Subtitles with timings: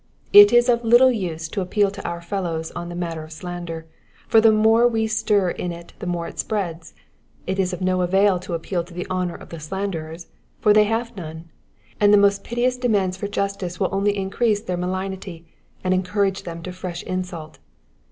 [0.33, 3.85] It is of little use to appeal to our fellows on the matter of slander,
[4.27, 6.95] for the more we stir in it the more it spreads;
[7.45, 10.29] it is of no avail to appeal to the honour of the slanderers,
[10.59, 11.49] for they have nune,
[11.99, 15.45] and the most piteous demands for justice will only increase their malignity
[15.83, 17.59] and encourage them to fresh insult.